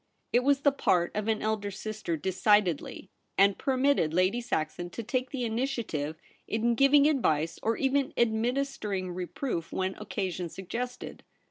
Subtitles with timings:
[0.33, 5.29] It was the part of an elder sister decidedly, and permitted Lady Saxon to take
[5.29, 6.15] the initia tive
[6.47, 11.21] in giving advice, or even administering reproof when occasion suggested.